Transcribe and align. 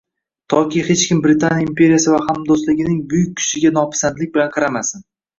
Toki 0.51 0.79
hech 0.85 1.01
kim 1.09 1.19
Britaniya 1.25 1.65
imperiyasi 1.65 2.13
va 2.13 2.21
hamdo‘stligining 2.29 2.95
buyuk 3.11 3.35
kuchiga 3.41 3.73
nopisandlik 3.79 4.33
bilan 4.39 4.51
qaramasin 4.57 5.05